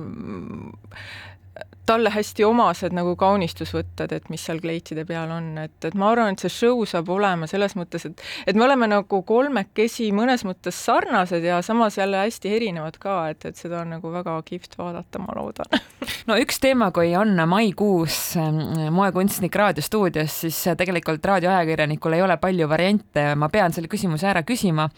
talle 1.88 2.12
hästi 2.12 2.44
omased 2.44 2.94
nagu 2.96 3.14
kaunistusvõtted, 3.19 4.12
et 4.14 4.29
mis 4.32 4.44
seal 4.44 4.61
kleitide 4.62 5.05
peal 5.08 5.31
on, 5.32 5.50
et, 5.64 5.76
et 5.85 5.96
ma 5.99 6.12
arvan, 6.12 6.37
et 6.37 6.44
see 6.44 6.52
show 6.52 6.85
saab 6.88 7.08
olema 7.14 7.49
selles 7.50 7.76
mõttes, 7.79 8.05
et 8.08 8.25
et 8.46 8.58
me 8.58 8.67
oleme 8.67 8.88
nagu 8.90 9.23
kolmekesi 9.26 10.11
mõnes 10.17 10.44
mõttes 10.49 10.79
sarnased 10.85 11.44
ja 11.44 11.61
samas 11.64 11.99
jälle 11.99 12.20
hästi 12.20 12.55
erinevad 12.56 12.99
ka, 13.00 13.19
et, 13.32 13.44
et 13.49 13.56
seda 13.58 13.82
on 13.82 13.94
nagu 13.96 14.12
väga 14.12 14.37
kihvt 14.46 14.79
vaadata, 14.79 15.23
ma 15.23 15.37
loodan 15.38 15.79
no 16.29 16.37
üks 16.40 16.61
teema, 16.62 16.90
kui 16.94 17.14
on 17.19 17.35
maikuus 17.49 18.19
ähm, 18.40 18.61
moekunstnik 18.94 19.55
raadiostuudios, 19.58 20.40
siis 20.44 20.61
tegelikult 20.79 21.25
raadioajakirjanikul 21.25 22.19
ei 22.19 22.25
ole 22.25 22.37
palju 22.40 22.69
variante, 22.70 23.31
ma 23.38 23.49
pean 23.52 23.75
selle 23.75 23.90
küsimuse 23.90 24.29
ära 24.29 24.44
küsima. 24.46 24.88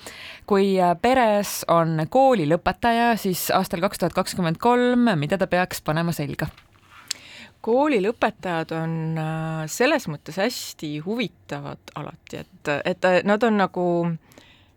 kui 0.46 0.74
äh, 0.80 0.96
peres 1.02 1.60
on 1.68 2.06
koolilõpetaja, 2.10 3.14
siis 3.20 3.48
aastal 3.54 3.84
kaks 3.84 4.02
tuhat 4.02 4.16
kakskümmend 4.16 4.58
kolm, 4.58 5.12
mida 5.20 5.38
ta 5.38 5.46
peaks 5.50 5.82
panema 5.84 6.14
selga? 6.16 6.50
Koolilõpetajad 7.64 8.72
on 8.76 8.94
äh, 9.20 9.64
selles 9.70 10.08
mõttes 10.10 10.40
hästi 10.40 10.96
huvitavad 11.04 11.92
alati, 12.00 12.44
et, 12.44 12.72
et 12.84 13.10
nad 13.28 13.44
on 13.44 13.60
nagu, 13.60 13.84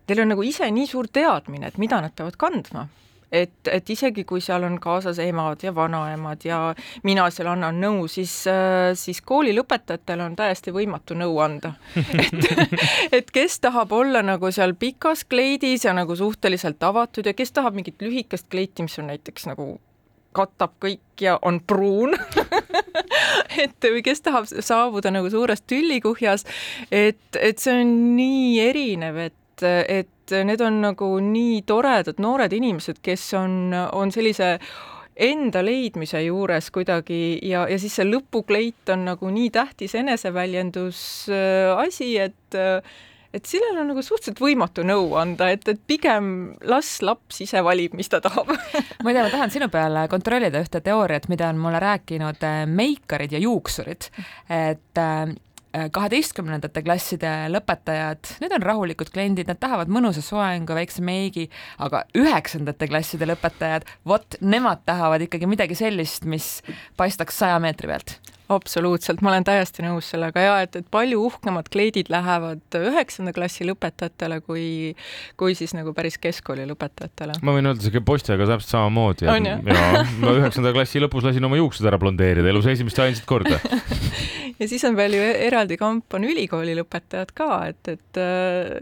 neil 0.10 0.26
on 0.26 0.36
nagu 0.36 0.44
ise 0.48 0.68
nii 0.72 0.90
suur 0.90 1.08
teadmine, 1.12 1.72
et 1.72 1.80
mida 1.82 2.02
nad 2.04 2.16
peavad 2.16 2.40
kandma 2.40 2.88
et, 3.34 3.70
et 3.72 3.90
isegi 3.90 4.24
kui 4.30 4.42
seal 4.44 4.66
on 4.68 4.78
kaasas 4.82 5.20
emad 5.24 5.64
ja 5.66 5.74
vanaemad 5.76 6.46
ja 6.46 6.60
mina 7.08 7.26
seal 7.34 7.50
annan 7.54 7.80
nõu, 7.82 8.06
siis, 8.12 8.34
äh, 8.50 8.92
siis 9.00 9.22
koolilõpetajatel 9.26 10.22
on 10.28 10.38
täiesti 10.38 10.74
võimatu 10.76 11.18
nõu 11.18 11.40
anda. 11.44 11.74
et, 12.24 12.52
et 13.20 13.34
kes 13.34 13.60
tahab 13.64 13.96
olla 13.98 14.22
nagu 14.26 14.52
seal 14.54 14.76
pikas 14.80 15.26
kleidis 15.30 15.88
ja 15.88 15.96
nagu 15.98 16.16
suhteliselt 16.16 16.84
avatud 16.84 17.26
ja 17.26 17.34
kes 17.38 17.56
tahab 17.56 17.80
mingit 17.80 18.02
lühikest 18.02 18.50
kleiti, 18.54 18.86
mis 18.86 19.00
on 19.02 19.10
näiteks 19.12 19.50
nagu 19.50 19.74
katab 20.36 20.76
kõik 20.84 21.22
ja 21.22 21.38
on 21.42 21.60
pruun. 21.68 22.16
Et 23.64 23.86
või 23.86 24.02
kes 24.06 24.24
tahab 24.26 24.48
saabuda 24.50 25.12
nagu 25.14 25.30
suures 25.30 25.62
tüllikuhjas, 25.70 26.46
et, 26.92 27.38
et 27.38 27.60
see 27.62 27.76
on 27.84 27.92
nii 28.18 28.48
erinev, 28.64 29.20
et, 29.30 29.64
et 29.64 30.34
need 30.48 30.62
on 30.66 30.80
nagu 30.88 31.10
nii 31.22 31.62
toredad 31.70 32.18
noored 32.24 32.54
inimesed, 32.56 33.00
kes 33.06 33.28
on, 33.38 33.76
on 33.94 34.12
sellise 34.14 34.56
enda 35.14 35.62
leidmise 35.62 36.24
juures 36.26 36.70
kuidagi 36.74 37.38
ja, 37.46 37.68
ja 37.70 37.78
siis 37.80 38.00
see 38.00 38.08
lõpukleit 38.08 38.90
on 38.94 39.06
nagu 39.12 39.30
nii 39.30 39.52
tähtis 39.54 39.94
eneseväljendus 40.00 41.04
äh, 41.30 42.26
et 42.26 42.58
äh, 42.58 42.96
et 43.34 43.50
sellel 43.50 43.80
on 43.82 43.90
nagu 43.92 44.04
suhteliselt 44.06 44.42
võimatu 44.44 44.86
nõu 44.86 45.14
anda, 45.20 45.50
et, 45.54 45.66
et 45.70 45.80
pigem 45.90 46.28
las 46.70 46.96
laps 47.06 47.42
ise 47.46 47.64
valib, 47.66 47.96
mis 47.98 48.12
ta 48.12 48.22
tahab. 48.24 48.54
Tea, 49.04 49.04
ma 49.04 49.14
tahan 49.14 49.54
sinu 49.54 49.70
peale 49.74 50.06
kontrollida 50.12 50.62
ühte 50.64 50.84
teooriat, 50.86 51.30
mida 51.32 51.50
on 51.52 51.62
mulle 51.62 51.82
rääkinud 51.84 52.46
äh, 52.46 52.64
meikarid 52.70 53.34
ja 53.34 53.42
juuksurid, 53.42 54.10
et 54.54 55.02
äh, 55.02 55.34
kaheteistkümnendate 55.74 56.84
klasside 56.86 57.32
lõpetajad, 57.50 58.36
need 58.44 58.54
on 58.54 58.66
rahulikud 58.66 59.10
kliendid, 59.14 59.50
nad 59.50 59.58
tahavad 59.62 59.90
mõnusa 59.90 60.22
soengu, 60.22 60.76
väikse 60.78 61.02
meigi, 61.06 61.48
aga 61.82 62.04
üheksandate 62.18 62.90
klasside 62.92 63.28
lõpetajad, 63.32 63.90
vot 64.06 64.38
nemad 64.46 64.86
tahavad 64.86 65.26
ikkagi 65.26 65.50
midagi 65.50 65.78
sellist, 65.80 66.30
mis 66.30 66.60
paistaks 67.00 67.42
saja 67.42 67.58
meetri 67.64 67.90
pealt 67.90 68.20
absoluutselt, 68.52 69.22
ma 69.24 69.32
olen 69.32 69.46
täiesti 69.48 69.86
nõus 69.86 70.10
sellega 70.12 70.44
ja 70.44 70.56
et, 70.66 70.76
et 70.76 70.88
palju 70.92 71.22
uhkemad 71.30 71.70
kleidid 71.72 72.10
lähevad 72.12 72.78
üheksanda 72.80 73.34
klassi 73.36 73.68
lõpetajatele 73.68 74.42
kui, 74.44 74.66
kui 75.40 75.56
siis 75.58 75.76
nagu 75.78 75.94
päris 75.96 76.20
keskkooli 76.22 76.66
lõpetajatele. 76.68 77.40
ma 77.46 77.56
võin 77.56 77.72
öelda, 77.72 77.94
käib 77.94 78.06
poistega 78.08 78.48
täpselt 78.50 78.76
samamoodi. 78.76 79.30
ja 79.30 79.58
ma 80.20 80.36
üheksanda 80.42 80.74
klassi 80.76 81.02
lõpus 81.04 81.28
lasin 81.28 81.48
oma 81.48 81.60
juuksed 81.60 81.88
ära 81.88 82.00
blondeerida 82.02 82.52
elus 82.52 82.68
esimest 82.74 83.00
ja 83.00 83.08
ainsat 83.08 83.28
korda 83.30 83.60
ja 84.60 84.68
siis 84.68 84.84
on 84.90 85.00
veel 85.00 85.18
ju 85.18 85.24
eraldi 85.48 85.80
kamp 85.80 86.20
on 86.20 86.28
ülikooli 86.28 86.76
lõpetajad 86.82 87.34
ka, 87.38 87.50
et, 87.72 87.96
et 87.96 88.22
äh, 88.22 88.76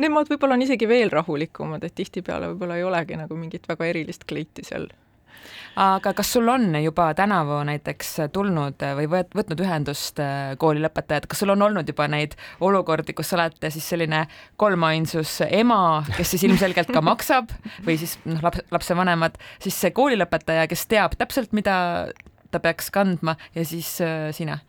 nemad 0.00 0.30
võib-olla 0.30 0.56
on 0.56 0.64
isegi 0.68 0.88
veel 0.90 1.12
rahulikumad, 1.12 1.84
et 1.84 1.98
tihtipeale 1.98 2.52
võib-olla 2.52 2.78
ei 2.78 2.86
olegi 2.86 3.18
nagu 3.18 3.36
mingit 3.38 3.66
väga 3.70 3.90
erilist 3.90 4.28
kleiti 4.30 4.64
seal 4.66 4.88
aga 5.78 6.12
kas 6.16 6.32
sul 6.34 6.48
on 6.48 6.74
juba 6.82 7.10
tänavu 7.14 7.60
näiteks 7.68 8.12
tulnud 8.34 8.82
või 8.98 9.06
võt-, 9.10 9.34
võtnud 9.36 9.62
ühendust 9.64 10.20
äh, 10.22 10.54
kooli 10.60 10.82
lõpetajad, 10.84 11.28
kas 11.30 11.42
sul 11.42 11.54
on 11.54 11.62
olnud 11.68 11.88
juba 11.88 12.08
neid 12.10 12.34
olukordi, 12.60 13.14
kus 13.16 13.30
sa 13.30 13.38
oled 13.38 13.70
siis 13.70 13.86
selline 13.92 14.24
kolmainsus 14.60 15.38
ema, 15.48 16.02
kes 16.16 16.34
siis 16.34 16.48
ilmselgelt 16.48 16.92
ka 16.94 17.04
maksab 17.04 17.54
või 17.86 17.98
siis 18.00 18.18
noh, 18.26 18.42
laps, 18.44 18.64
lapsevanemad, 18.74 19.38
siis 19.62 19.78
see 19.78 19.94
koolilõpetaja, 19.96 20.66
kes 20.70 20.86
teab 20.90 21.16
täpselt, 21.20 21.54
mida 21.56 21.78
ta 22.50 22.58
peaks 22.58 22.90
kandma 22.90 23.36
ja 23.54 23.64
siis 23.66 23.96
äh, 24.04 24.30
sina? 24.36 24.60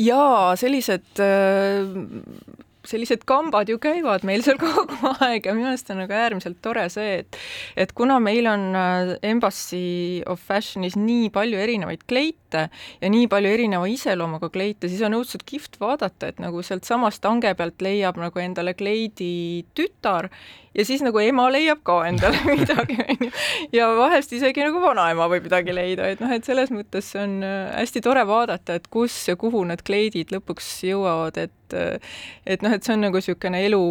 jaa, 0.00 0.54
sellised 0.56 1.20
äh 1.20 2.68
sellised 2.88 3.24
kambad 3.28 3.70
ju 3.70 3.78
käivad 3.82 4.24
meil 4.26 4.42
seal 4.44 4.58
kogu 4.62 5.12
aeg 5.20 5.46
ja 5.46 5.54
minu 5.54 5.68
meelest 5.68 5.90
on 5.94 6.02
nagu 6.02 6.16
äärmiselt 6.16 6.58
tore 6.64 6.88
see, 6.92 7.20
et 7.22 7.38
et 7.76 7.92
kuna 7.96 8.18
meil 8.22 8.48
on 8.50 8.68
äh, 8.76 9.12
Embassy 9.22 10.22
of 10.26 10.42
Fashionis 10.48 10.96
nii 10.98 11.30
palju 11.34 11.60
erinevaid 11.62 12.06
kleite 12.08 12.66
ja 13.00 13.12
nii 13.12 13.28
palju 13.32 13.52
erineva 13.52 13.88
iseloomuga 13.90 14.50
kleite, 14.52 14.90
siis 14.90 15.02
on 15.06 15.16
õudselt 15.20 15.46
kihvt 15.48 15.78
vaadata, 15.80 16.32
et 16.32 16.42
nagu 16.42 16.62
sealt 16.66 16.88
samast 16.88 17.24
hange 17.28 17.54
pealt 17.58 17.84
leiab 17.84 18.18
nagu 18.20 18.42
endale 18.42 18.74
kleidi 18.78 19.64
tütar 19.76 20.30
ja 20.74 20.84
siis 20.84 21.02
nagu 21.04 21.20
ema 21.22 21.46
leiab 21.52 21.82
ka 21.86 21.98
endale 22.08 22.40
midagi, 22.50 22.98
onju. 23.04 23.30
ja 23.76 23.88
vahest 23.98 24.32
isegi 24.36 24.64
nagu 24.64 24.82
vanaema 24.82 25.28
võib 25.32 25.46
midagi 25.48 25.74
leida, 25.76 26.08
et 26.12 26.22
noh, 26.22 26.32
et 26.32 26.46
selles 26.48 26.72
mõttes 26.74 27.12
on 27.20 27.40
äh, 27.46 27.72
hästi 27.78 28.04
tore 28.04 28.24
vaadata, 28.28 28.78
et 28.78 28.88
kus 28.92 29.16
ja 29.28 29.36
kuhu 29.40 29.64
need 29.68 29.84
kleidid 29.86 30.32
lõpuks 30.34 30.74
jõuavad, 30.88 31.38
et 31.46 31.56
äh, 31.76 31.98
et 32.46 32.62
noh, 32.64 32.74
et 32.74 32.84
see 32.84 32.94
on 32.96 33.04
nagu 33.06 33.18
niisugune 33.18 33.62
elu, 33.66 33.82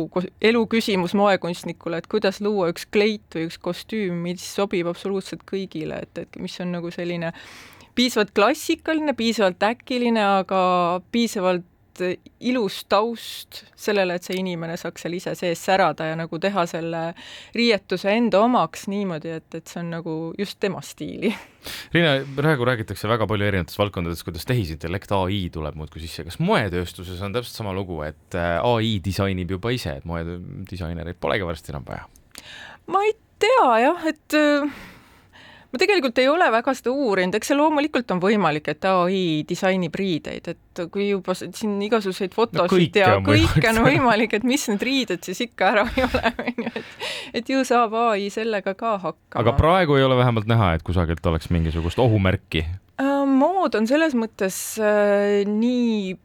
elu 0.52 0.64
küsimus 0.72 1.16
moekunstnikule, 1.18 2.02
et 2.02 2.10
kuidas 2.12 2.42
luua 2.44 2.72
üks 2.74 2.88
kleit 2.92 3.38
või 3.38 3.48
üks 3.50 3.60
kostüüm, 3.62 4.24
mis 4.28 4.46
sobib 4.46 4.90
absoluutselt 4.92 5.46
kõigile, 5.50 6.04
et, 6.06 6.26
et 6.26 6.42
mis 6.42 6.58
on 6.64 6.74
nagu 6.78 6.92
selline 6.94 7.34
piisavalt 7.96 8.32
klassikaline, 8.36 9.16
piisavalt 9.18 9.64
äkiline, 9.72 10.24
aga 10.42 10.62
piisavalt 11.12 11.68
ilus 12.48 12.82
taust 12.90 13.64
sellele, 13.76 14.16
et 14.16 14.26
see 14.28 14.38
inimene 14.40 14.78
saaks 14.80 15.06
seal 15.06 15.16
ise 15.18 15.34
sees 15.38 15.64
särada 15.66 16.08
ja 16.12 16.18
nagu 16.20 16.40
teha 16.42 16.66
selle 16.70 17.02
riietuse 17.58 18.14
enda 18.16 18.44
omaks 18.46 18.88
niimoodi, 18.92 19.34
et, 19.42 19.48
et 19.58 19.68
see 19.68 19.82
on 19.84 19.92
nagu 19.98 20.16
just 20.40 20.60
tema 20.64 20.84
stiili. 20.86 21.34
Riina, 21.94 22.16
praegu 22.38 22.66
räägitakse 22.66 23.10
väga 23.12 23.28
palju 23.30 23.48
erinevates 23.48 23.78
valdkondades, 23.78 24.24
kuidas 24.26 24.48
tehisintellekt, 24.50 25.12
ai 25.18 25.44
tuleb 25.54 25.78
muudkui 25.78 26.02
sisse, 26.04 26.26
kas 26.28 26.40
moetööstuses 26.42 27.22
on 27.26 27.36
täpselt 27.36 27.60
sama 27.60 27.76
lugu, 27.78 28.02
et 28.08 28.38
äh, 28.38 28.56
ai 28.62 28.96
disainib 29.04 29.58
juba 29.58 29.74
ise, 29.76 30.00
et 30.00 30.08
moedisainereid 30.10 31.20
polegi 31.22 31.48
varsti 31.48 31.76
enam 31.76 31.86
vaja? 31.88 32.08
ma 32.92 33.04
ei 33.06 33.14
tea 33.42 33.68
jah, 33.84 34.08
et 34.10 34.38
äh, 34.38 34.82
ma 35.72 35.80
tegelikult 35.80 36.20
ei 36.20 36.28
ole 36.32 36.48
väga 36.52 36.74
seda 36.78 36.92
uurinud, 36.92 37.36
eks 37.38 37.52
see 37.52 37.58
loomulikult 37.58 38.12
on 38.16 38.22
võimalik, 38.24 38.68
et 38.74 38.88
ai 38.90 39.22
disainib 39.48 39.96
riideid, 39.96 40.52
et 40.52 40.84
kui 40.92 41.10
juba 41.10 41.36
siin 41.38 41.78
igasuguseid 41.88 42.36
fotosid 42.36 42.98
no, 42.98 43.02
ja 43.02 43.14
kõike 43.24 43.72
on 43.72 43.82
võimalik, 43.86 44.36
et 44.38 44.48
mis 44.48 44.68
need 44.72 44.84
riided 44.86 45.24
siis 45.28 45.44
ikka 45.48 45.72
ära 45.74 45.86
ei 45.96 46.06
ole, 46.08 46.34
on 46.46 46.66
ju, 46.66 46.74
et 46.76 47.42
et 47.42 47.54
ju 47.54 47.64
saab 47.68 47.96
ai 47.98 48.30
sellega 48.34 48.76
ka 48.78 48.98
hakkama. 48.98 49.44
aga 49.44 49.56
praegu 49.58 50.00
ei 50.00 50.08
ole 50.08 50.20
vähemalt 50.20 50.50
näha, 50.52 50.74
et 50.76 50.84
kusagilt 50.88 51.26
oleks 51.32 51.52
mingisugust 51.54 52.00
ohumärki? 52.04 52.66
Äh, 53.02 53.24
mood 53.28 53.76
on 53.80 53.88
selles 53.90 54.16
mõttes 54.18 54.58
äh, 54.84 55.42
nii 55.48 56.18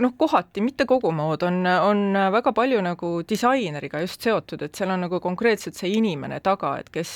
noh, 0.00 0.14
kohati, 0.16 0.62
mitte 0.64 0.86
kogu 0.88 1.12
mood, 1.12 1.42
on, 1.44 1.66
on 1.66 2.18
väga 2.32 2.54
palju 2.56 2.80
nagu 2.84 3.12
disaineriga 3.28 4.00
just 4.04 4.24
seotud, 4.24 4.64
et 4.64 4.74
seal 4.78 4.94
on 4.94 5.04
nagu 5.06 5.20
konkreetselt 5.20 5.76
see 5.76 5.92
inimene 5.98 6.40
taga, 6.40 6.78
et 6.80 6.88
kes, 6.94 7.14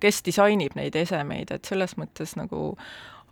kes 0.00 0.22
disainib 0.24 0.76
neid 0.78 0.96
esemeid, 0.96 1.52
et 1.52 1.68
selles 1.68 1.98
mõttes 2.00 2.36
nagu 2.40 2.72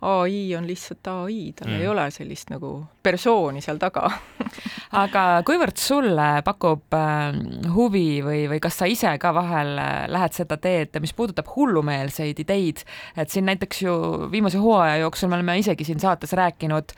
ai 0.01 0.55
on 0.57 0.65
lihtsalt 0.65 1.07
ai, 1.11 1.51
tal 1.57 1.69
mm. 1.69 1.81
ei 1.81 1.87
ole 1.87 2.07
sellist 2.13 2.49
nagu 2.49 2.71
persooni 3.05 3.61
seal 3.61 3.77
taga 3.81 4.07
aga 5.03 5.25
kuivõrd 5.45 5.77
sulle 5.77 6.29
pakub 6.45 6.97
äh, 6.97 7.37
huvi 7.75 8.23
või, 8.25 8.39
või 8.49 8.61
kas 8.63 8.79
sa 8.81 8.89
ise 8.89 9.13
ka 9.21 9.33
vahel 9.37 9.75
äh, 9.77 10.07
lähed 10.09 10.37
seda 10.37 10.57
teed, 10.61 10.97
mis 11.03 11.13
puudutab 11.13 11.51
hullumeelseid 11.53 12.41
ideid, 12.41 12.81
et 13.13 13.29
siin 13.29 13.45
näiteks 13.51 13.83
ju 13.85 13.93
viimase 14.33 14.61
hooaja 14.61 15.03
jooksul 15.03 15.29
me 15.29 15.37
oleme 15.37 15.59
isegi 15.61 15.85
siin 15.85 16.01
saates 16.01 16.33
rääkinud 16.37 16.97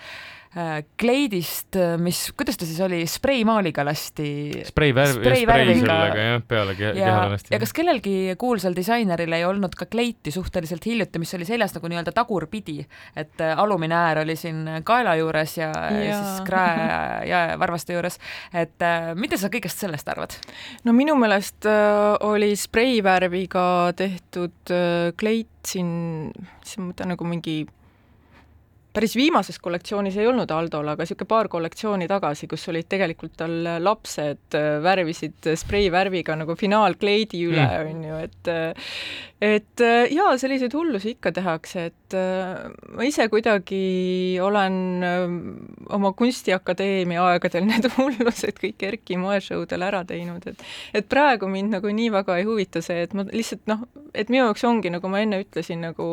kleidist, 0.53 1.73
äh, 1.75 1.95
mis, 1.97 2.27
kuidas 2.37 2.59
ta 2.61 2.67
siis 2.69 2.77
oli, 2.85 2.99
spreimaaliga 3.09 3.81
lasti. 3.85 4.61
spreivärv, 4.67 5.17
spreivärviga 5.17 5.95
jah, 6.13 6.43
peale 6.47 6.75
keha, 6.77 6.91
ja, 6.93 7.07
kehale 7.07 7.31
lasti. 7.33 7.53
ja 7.55 7.59
kas 7.63 7.73
kellelgi 7.73 8.15
kuulsal 8.37 8.77
disaineril 8.77 9.33
ei 9.33 9.47
olnud 9.49 9.73
ka 9.77 9.87
kleiti 9.89 10.33
suhteliselt 10.35 10.85
hiljuti, 10.85 11.21
mis 11.23 11.33
oli 11.33 11.47
seljas 11.49 11.73
nagu 11.73 11.89
nii-öelda 11.89 12.13
tagurpidi, 12.13 12.77
et 13.17 13.41
äh, 13.41 13.57
alumine 13.59 13.97
äär 13.97 14.21
oli 14.23 14.37
siin 14.37 14.61
kaela 14.85 15.15
juures 15.17 15.57
ja, 15.57 15.71
ja. 15.89 16.21
siis 16.21 16.45
krae 16.45 16.87
ja 17.31 17.43
varvaste 17.59 17.97
juures, 17.97 18.19
et 18.53 18.89
mida 19.17 19.41
sa 19.41 19.49
kõigest 19.53 19.81
sellest 19.81 20.13
arvad? 20.13 20.37
no 20.85 20.93
minu 20.93 21.17
meelest 21.17 21.65
äh, 21.65 22.13
oli 22.29 22.53
spreivärviga 22.59 23.65
tehtud 23.97 24.69
äh, 24.69 25.09
kleit 25.17 25.49
siin, 25.65 26.29
siis 26.61 26.77
ma 26.77 26.91
mõtlen 26.91 27.15
nagu 27.15 27.25
mingi 27.25 27.63
päris 28.93 29.15
viimases 29.17 29.57
kollektsioonis 29.59 30.17
ei 30.21 30.27
olnud 30.29 30.51
Aldol, 30.53 30.91
aga 30.93 31.03
niisugune 31.03 31.29
paar 31.29 31.49
kollektsiooni 31.51 32.07
tagasi, 32.09 32.47
kus 32.51 32.67
olid 32.69 32.87
tegelikult 32.91 33.35
tal 33.39 33.55
lapsed 33.81 34.57
äh, 34.57 34.77
värvisid 34.83 35.49
spreivärviga 35.59 36.37
nagu 36.37 36.55
finaalkleidi 36.59 37.41
üle, 37.49 37.65
mm. 37.65 37.89
on 37.89 38.03
ju, 38.09 38.19
et 38.27 38.51
äh, 38.53 38.91
et 39.43 39.83
äh, 39.83 40.05
jaa, 40.13 40.35
selliseid 40.39 40.75
hullusi 40.77 41.15
ikka 41.17 41.33
tehakse, 41.35 41.87
et 41.89 42.15
ma 42.93 43.03
ise 43.07 43.25
kuidagi 43.27 44.37
olen 44.45 44.75
oma 45.97 46.11
Kunstiakadeemia 46.13 47.23
aegadel 47.31 47.65
need 47.71 47.89
hullused 47.97 48.61
kõik 48.61 48.85
Erki 48.91 49.17
moeshowdel 49.17 49.87
ära 49.89 50.03
teinud, 50.07 50.45
et 50.47 50.61
et 50.93 51.09
praegu 51.09 51.49
mind 51.49 51.73
nagu 51.79 51.89
nii 51.89 52.11
väga 52.13 52.37
ei 52.39 52.45
huvita 52.47 52.83
see, 52.85 53.01
et 53.07 53.17
ma 53.17 53.25
lihtsalt 53.25 53.65
noh, 53.71 53.83
et 54.13 54.29
minu 54.29 54.45
jaoks 54.45 54.63
ongi, 54.69 54.93
nagu 54.93 55.09
ma 55.09 55.23
enne 55.25 55.41
ütlesin, 55.43 55.81
nagu 55.81 56.07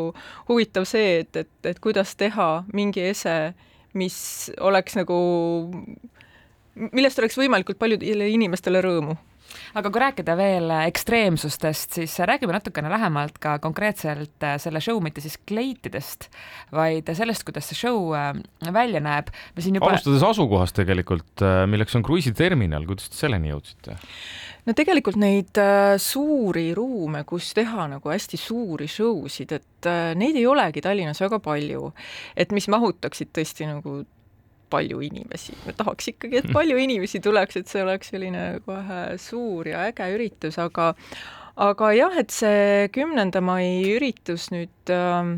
huvitav 0.49 0.89
see, 0.89 1.21
et, 1.23 1.37
et, 1.45 1.53
et 1.69 1.81
kuidas 1.85 2.17
teha 2.19 2.49
mingi 2.77 3.03
ese, 3.11 3.55
mis 3.99 4.51
oleks 4.61 4.97
nagu, 4.99 5.17
millest 6.75 7.19
oleks 7.19 7.39
võimalikult 7.41 7.81
paljudele 7.81 8.31
inimestele 8.31 8.83
rõõmu 8.85 9.17
aga 9.79 9.93
kui 9.93 10.03
rääkida 10.05 10.37
veel 10.39 10.73
ekstreemsustest, 10.81 12.01
siis 12.01 12.17
räägime 12.29 12.55
natukene 12.57 12.93
lähemalt 12.93 13.39
ka 13.43 13.59
konkreetselt 13.63 14.49
selle 14.63 14.83
show 14.85 15.01
mitte 15.03 15.23
siis 15.25 15.39
kleitidest, 15.49 16.29
vaid 16.75 17.11
sellest, 17.17 17.45
kuidas 17.49 17.71
see 17.71 17.79
show 17.79 18.13
äh, 18.17 18.33
välja 18.73 19.03
näeb. 19.05 19.33
Juba... 19.57 19.91
alustades 19.91 20.25
asukohast 20.27 20.77
tegelikult, 20.79 21.45
äh, 21.45 21.65
milleks 21.71 21.97
on 21.99 22.07
kruiisiterminal, 22.07 22.87
kuidas 22.89 23.11
te 23.11 23.21
selleni 23.21 23.53
jõudsite? 23.53 23.99
no 24.67 24.77
tegelikult 24.77 25.19
neid 25.21 25.59
äh, 25.61 25.97
suuri 26.01 26.71
ruume, 26.77 27.25
kus 27.29 27.53
teha 27.57 27.89
nagu 27.95 28.13
hästi 28.13 28.41
suuri 28.41 28.89
show 28.91 29.25
sid, 29.33 29.55
et 29.57 29.89
äh, 29.89 30.13
neid 30.19 30.39
ei 30.39 30.47
olegi 30.49 30.85
Tallinnas 30.85 31.21
väga 31.23 31.41
palju. 31.43 31.93
et 32.37 32.53
mis 32.57 32.69
mahutaksid 32.73 33.33
tõesti 33.37 33.69
nagu 33.71 34.01
palju 34.71 35.03
inimesi, 35.05 35.57
me 35.67 35.75
tahaks 35.77 36.13
ikkagi, 36.15 36.41
et 36.41 36.49
palju 36.55 36.79
inimesi 36.81 37.21
tuleks, 37.25 37.61
et 37.61 37.71
see 37.71 37.85
oleks 37.85 38.13
selline 38.15 38.47
kohe 38.67 39.03
suur 39.21 39.69
ja 39.71 39.85
äge 39.91 40.09
üritus, 40.15 40.59
aga 40.63 40.93
aga 41.61 41.93
jah, 41.97 42.19
et 42.23 42.33
see 42.35 42.89
kümnenda 42.95 43.43
mai 43.45 43.83
üritus 43.93 44.49
nüüd 44.55 44.95
äh, 44.95 45.35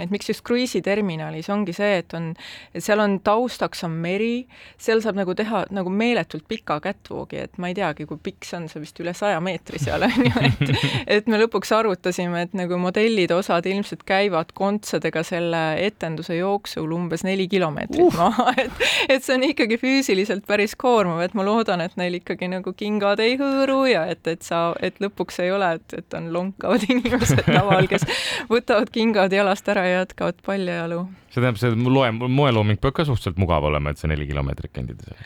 et 0.00 0.12
miks 0.14 0.30
just 0.30 0.44
kruiisiterminalis 0.46 1.48
ongi 1.52 1.74
see, 1.76 1.98
et 2.02 2.14
on, 2.16 2.30
et 2.74 2.84
seal 2.84 3.02
on 3.02 3.18
taustaks 3.24 3.84
on 3.86 3.96
meri, 4.02 4.46
seal 4.80 5.02
saab 5.04 5.18
nagu 5.20 5.34
teha 5.38 5.64
nagu 5.74 5.92
meeletult 5.92 6.46
pika 6.48 6.78
catwalk'i, 6.84 7.42
et 7.48 7.58
ma 7.58 7.70
ei 7.70 7.76
teagi, 7.78 8.06
kui 8.08 8.20
pikk 8.22 8.48
see 8.48 8.58
on, 8.60 8.68
see 8.70 8.82
vist 8.82 8.98
üle 9.02 9.14
saja 9.16 9.40
meetri 9.44 9.80
seal 9.82 10.06
on 10.06 10.26
ju, 10.26 10.44
et 10.48 10.74
et 11.18 11.30
me 11.30 11.40
lõpuks 11.42 11.72
arutasime, 11.74 12.44
et 12.46 12.56
nagu 12.58 12.78
modellide 12.80 13.36
osad 13.36 13.66
ilmselt 13.68 14.04
käivad 14.08 14.52
kontsadega 14.58 15.24
selle 15.26 15.62
etenduse 15.84 16.38
jooksul 16.38 16.92
umbes 16.94 17.24
neli 17.26 17.48
kilomeetrit 17.50 18.04
uh. 18.06 18.18
maha, 18.18 18.52
et 18.64 18.86
et 19.08 19.24
see 19.24 19.36
on 19.36 19.46
ikkagi 19.48 19.78
füüsiliselt 19.80 20.46
päris 20.48 20.74
koormav, 20.78 21.22
et 21.24 21.34
ma 21.38 21.44
loodan, 21.46 21.82
et 21.84 21.96
neil 22.00 22.18
ikkagi 22.20 22.50
nagu 22.50 22.72
kingad 22.76 23.20
ei 23.24 23.36
hõõru 23.40 23.82
ja 23.90 24.04
et, 24.10 24.24
et 24.30 24.44
sa, 24.46 24.72
et 24.84 24.98
lõpuks 25.02 25.40
ei 25.44 25.52
ole, 25.54 25.72
et, 25.78 25.98
et 26.02 26.18
on 26.18 26.30
lonkavad 26.34 26.86
inimesed 26.92 27.48
laval, 27.52 27.88
kes 27.90 28.06
võtavad 28.50 28.92
kingad 28.94 29.34
jalast 29.34 29.68
ära 29.72 29.86
ja 29.88 30.00
jätkavad 30.02 30.40
paljajalu. 30.46 31.04
see 31.28 31.42
tähendab, 31.42 31.60
see 31.60 31.92
loe, 31.98 32.10
moelooming 32.14 32.80
peab 32.80 32.96
ka 32.98 33.06
suhteliselt 33.08 33.40
mugav 33.40 33.66
olema, 33.68 33.92
et 33.92 34.00
see 34.00 34.10
neli 34.10 34.28
kilomeetrit 34.30 34.74
kõndida 34.74 35.08
seal 35.08 35.22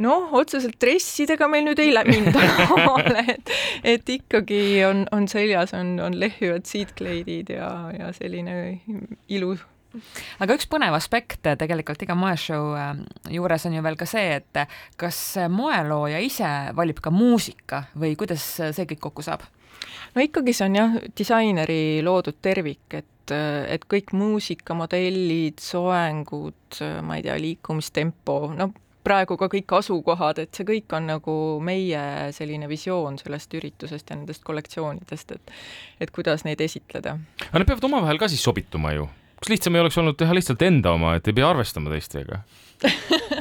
noh, 0.00 0.30
otseselt 0.38 0.78
dressidega 0.82 1.48
meil 1.50 1.66
nüüd 1.66 1.80
ei 1.82 1.90
minda 2.06 2.44
maale, 2.86 3.24
et, 3.34 3.52
et 3.96 4.14
ikkagi 4.16 4.60
on, 4.86 5.04
on 5.12 5.26
seljas, 5.28 5.74
on, 5.76 5.96
on 6.02 6.16
lehvivad 6.20 6.68
siidkleidid 6.68 7.52
ja, 7.56 7.70
ja 7.96 8.12
selline 8.16 8.80
ilus 9.28 9.66
aga 10.38 10.54
üks 10.54 10.68
põnev 10.70 10.94
aspekt 10.94 11.48
tegelikult 11.58 12.02
iga 12.04 12.14
moeshow 12.18 12.74
äh, 12.78 12.92
juures 13.34 13.66
on 13.66 13.74
ju 13.74 13.82
veel 13.82 13.98
ka 13.98 14.06
see, 14.06 14.38
et 14.38 14.60
kas 15.00 15.18
moelooja 15.50 16.20
ise 16.22 16.50
valib 16.78 17.02
ka 17.02 17.10
muusika 17.14 17.88
või 17.98 18.14
kuidas 18.18 18.44
see 18.60 18.86
kõik 18.92 19.02
kokku 19.08 19.26
saab? 19.26 19.46
no 20.14 20.22
ikkagi 20.24 20.54
see 20.54 20.68
on 20.68 20.78
jah, 20.78 20.98
disaineri 21.16 21.82
loodud 22.06 22.38
tervik, 22.42 22.86
et, 23.00 23.08
et 23.32 23.84
kõik 23.90 24.14
muusika, 24.16 24.74
modellid, 24.78 25.60
soengud, 25.62 26.80
ma 27.06 27.18
ei 27.18 27.26
tea, 27.26 27.36
liikumistempo, 27.40 28.38
no 28.56 28.70
praegu 29.06 29.36
ka 29.40 29.48
kõik 29.52 29.72
asukohad, 29.78 30.42
et 30.42 30.56
see 30.56 30.66
kõik 30.68 30.92
on 30.96 31.08
nagu 31.08 31.34
meie 31.64 32.02
selline 32.36 32.68
visioon 32.70 33.16
sellest 33.20 33.54
üritusest 33.56 34.12
ja 34.12 34.18
nendest 34.18 34.44
kollektsioonidest, 34.46 35.36
et 35.36 35.54
et 36.04 36.12
kuidas 36.14 36.44
neid 36.44 36.60
esitleda. 36.60 37.16
aga 37.48 37.62
need 37.62 37.70
peavad 37.70 37.88
omavahel 37.90 38.20
ka 38.20 38.28
siis 38.28 38.44
sobituma 38.44 38.94
ju? 38.96 39.08
kas 39.40 39.48
lihtsam 39.48 39.76
ei 39.76 39.80
oleks 39.80 39.96
olnud 39.96 40.18
teha 40.20 40.36
lihtsalt 40.36 40.62
enda 40.62 40.92
oma, 40.98 41.14
et 41.16 41.28
ei 41.28 41.36
pea 41.36 41.48
arvestama 41.48 41.92
teistega 41.92 42.42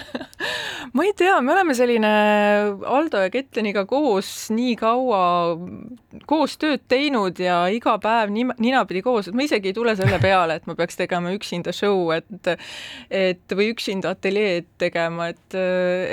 ma 0.94 1.06
ei 1.06 1.14
tea, 1.18 1.38
me 1.42 1.54
oleme 1.54 1.76
selline 1.78 2.12
Aldo 2.88 3.22
ja 3.24 3.30
Ketleniga 3.34 3.86
koos 3.90 4.50
nii 4.54 4.76
kaua 4.80 5.22
koos 6.30 6.58
tööd 6.62 6.84
teinud 6.92 7.40
ja 7.42 7.62
iga 7.74 7.96
päev 8.02 8.34
nina, 8.34 8.56
ninapidi 8.62 9.04
koos, 9.06 9.30
et 9.30 9.38
ma 9.38 9.46
isegi 9.46 9.72
ei 9.72 9.78
tule 9.78 9.96
selle 10.00 10.20
peale, 10.22 10.60
et 10.60 10.70
ma 10.70 10.76
peaks 10.80 11.00
tegema 11.00 11.34
üksinda 11.36 11.74
show, 11.76 12.10
et 12.16 12.54
et 13.10 13.58
või 13.58 13.72
üksinda 13.74 14.14
ateljeed 14.16 14.70
tegema, 14.82 15.30
et, 15.34 15.58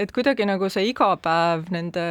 et 0.02 0.12
kuidagi 0.14 0.49
nagu 0.49 0.71
see 0.73 0.90
iga 0.90 1.12
päev 1.23 1.71
nende 1.75 2.06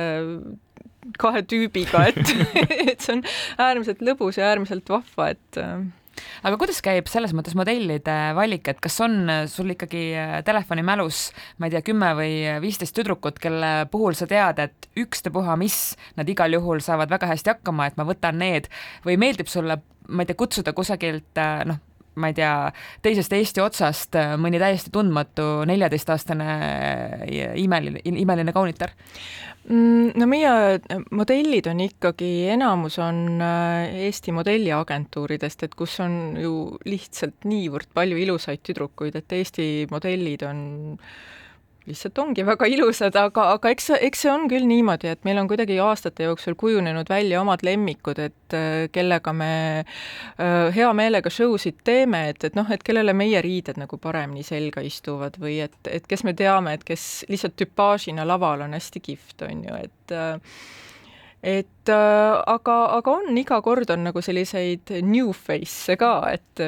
kahe 1.21 1.43
tüübiga, 1.45 2.07
et, 2.09 2.33
et 2.91 3.03
see 3.03 3.19
on 3.19 3.21
äärmiselt 3.61 4.01
lõbus 4.05 4.41
ja 4.41 4.49
äärmiselt 4.53 4.89
vahva, 4.89 5.31
et 5.35 5.61
aga 6.43 6.59
kuidas 6.61 6.81
käib 6.85 7.09
selles 7.11 7.33
mõttes 7.35 7.55
modellide 7.57 8.17
valik, 8.37 8.67
et 8.71 8.81
kas 8.83 8.99
on 9.03 9.31
sul 9.51 9.73
ikkagi 9.75 10.03
äh, 10.19 10.35
telefoni 10.47 10.85
mälus, 10.85 11.29
ma 11.59 11.69
ei 11.69 11.75
tea, 11.75 11.83
kümme 11.85 12.11
või 12.17 12.35
viisteist 12.63 12.95
tüdrukut, 12.97 13.39
kelle 13.41 13.73
puhul 13.91 14.17
sa 14.17 14.27
tead, 14.29 14.61
et 14.63 14.89
ükstapuha 14.99 15.57
mis, 15.59 15.95
nad 16.19 16.29
igal 16.29 16.55
juhul 16.55 16.83
saavad 16.83 17.11
väga 17.11 17.31
hästi 17.33 17.55
hakkama, 17.55 17.89
et 17.89 17.99
ma 17.99 18.07
võtan 18.07 18.39
need 18.41 18.69
või 19.05 19.19
meeldib 19.21 19.51
sulle, 19.51 19.81
ma 20.07 20.23
ei 20.23 20.31
tea, 20.31 20.39
kutsuda 20.39 20.75
kusagilt 20.77 21.41
äh, 21.41 21.65
noh, 21.69 21.81
ma 22.15 22.31
ei 22.31 22.37
tea, 22.37 22.53
teisest 23.03 23.33
Eesti 23.35 23.63
otsast 23.63 24.15
äh, 24.19 24.35
mõni 24.39 24.59
täiesti 24.61 24.93
tundmatu 24.93 25.65
neljateistaastane 25.67 26.47
imeline, 27.59 28.03
imeline 28.05 28.55
kaunitar? 28.55 28.95
Mm, 29.65 30.11
no 30.13 30.25
meie 30.29 30.49
äh, 30.77 30.99
modellid 31.17 31.65
on 31.71 31.79
ikkagi, 31.81 32.29
enamus 32.53 32.99
on 33.01 33.41
äh, 33.41 33.95
Eesti 34.05 34.33
modelliagentuuridest, 34.37 35.65
et 35.65 35.73
kus 35.73 35.95
on 36.05 36.35
ju 36.37 36.51
lihtsalt 36.85 37.47
niivõrd 37.49 37.89
palju 37.97 38.19
ilusaid 38.21 38.61
tüdrukuid, 38.61 39.17
et 39.17 39.33
Eesti 39.39 39.87
modellid 39.89 40.45
on 40.45 40.59
lihtsalt 41.85 42.17
ongi 42.17 42.43
väga 42.45 42.65
ilusad, 42.69 43.15
aga, 43.19 43.43
aga 43.55 43.69
eks, 43.73 43.91
eks 44.07 44.23
see 44.25 44.31
on 44.31 44.47
küll 44.49 44.65
niimoodi, 44.69 45.09
et 45.11 45.25
meil 45.27 45.37
on 45.37 45.49
kuidagi 45.49 45.77
aastate 45.83 46.25
jooksul 46.25 46.57
kujunenud 46.57 47.09
välja 47.09 47.41
omad 47.43 47.61
lemmikud, 47.65 48.19
et 48.23 48.55
äh, 48.57 48.87
kellega 48.95 49.33
me 49.37 49.51
äh, 49.81 50.73
hea 50.75 50.89
meelega 50.97 51.29
show 51.33 51.53
sid 51.61 51.83
teeme, 51.85 52.23
et, 52.31 52.41
et 52.47 52.57
noh, 52.57 52.69
et 52.73 52.81
kellele 52.85 53.13
meie 53.17 53.41
riided 53.45 53.77
nagu 53.81 53.99
paremini 54.01 54.45
selga 54.45 54.81
istuvad 54.85 55.37
või 55.41 55.59
et, 55.67 55.77
et 55.91 56.07
kes 56.09 56.25
me 56.25 56.33
teame, 56.37 56.73
et 56.73 56.87
kes 56.87 57.25
lihtsalt 57.29 57.57
tüpaažina 57.61 58.25
laval 58.25 58.65
on 58.65 58.73
hästi 58.77 59.03
kihvt, 59.05 59.45
on 59.45 59.63
ju, 59.69 59.77
et 59.85 60.17
äh, 60.17 60.57
et 61.45 61.89
aga, 61.93 62.75
aga 62.95 63.11
on, 63.19 63.29
iga 63.37 63.59
kord 63.61 63.91
on 63.93 64.07
nagu 64.07 64.21
selliseid 64.25 64.89
new 65.05 65.29
face'e 65.37 65.93
ka, 66.01 66.15
et, 66.33 66.61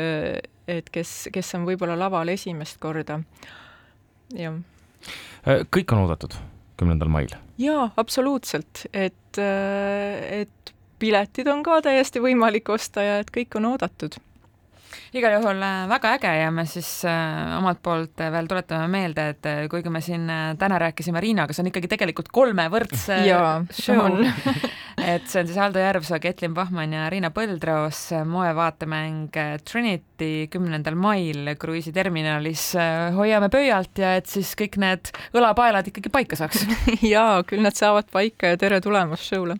et 0.69 0.91
kes, 0.93 1.13
kes 1.33 1.53
on 1.57 1.65
võib-olla 1.65 1.95
laval 1.97 2.29
esimest 2.29 2.77
korda, 2.83 3.17
jah 4.37 4.59
kõik 5.45 5.93
on 5.93 6.05
oodatud 6.05 6.37
kümnendal 6.77 7.11
mail? 7.11 7.33
jaa, 7.61 7.89
absoluutselt, 7.97 8.85
et, 8.93 9.39
äh, 9.41 10.41
et 10.43 10.73
piletid 10.99 11.49
on 11.51 11.63
ka 11.65 11.81
täiesti 11.85 12.21
võimalik 12.23 12.69
osta 12.73 13.05
ja 13.05 13.19
et 13.23 13.33
kõik 13.33 13.59
on 13.59 13.71
oodatud 13.73 14.17
igal 15.15 15.37
juhul 15.37 15.61
äh, 15.63 15.85
väga 15.89 16.13
äge 16.17 16.31
ja 16.41 16.49
me 16.51 16.65
siis 16.67 16.89
äh, 17.07 17.57
omalt 17.57 17.79
poolt 17.83 18.19
äh, 18.23 18.31
veel 18.33 18.49
tuletame 18.49 18.87
meelde, 18.91 19.29
et 19.33 19.47
kuigi 19.71 19.91
me 19.93 20.01
siin 20.03 20.27
täna 20.59 20.79
rääkisime 20.81 21.21
Riinaga, 21.23 21.55
see 21.55 21.63
on 21.63 21.71
ikkagi 21.71 21.91
tegelikult 21.91 22.31
kolmevõrdse 22.33 23.21
show. 23.83 24.19
Et 24.97 25.27
see 25.29 25.43
on 25.43 25.45
siis 25.45 25.59
Aldo 25.61 25.77
Järvsoo, 25.77 26.17
Ketlin 26.19 26.55
Pahman 26.57 26.95
ja 26.95 27.03
Riina 27.13 27.29
Põldroos 27.29 27.99
moevaatemäng 28.25 29.35
Trinity 29.61 30.47
kümnendal 30.49 30.97
mail 30.97 31.51
Kruiisi 31.61 31.93
terminalis. 31.93 32.71
hoiame 33.13 33.51
pöialt 33.53 34.01
ja 34.01 34.15
et 34.17 34.25
siis 34.25 34.55
kõik 34.57 34.79
need 34.81 35.11
õlapaelad 35.37 35.91
ikkagi 35.91 36.09
paika 36.09 36.39
saaks. 36.39 36.65
Jaa, 37.13 37.43
küll 37.45 37.61
nad 37.61 37.77
saavad 37.77 38.09
paika 38.09 38.55
ja 38.55 38.57
tere 38.57 38.81
tulemast 38.81 39.29
show'le 39.29 39.59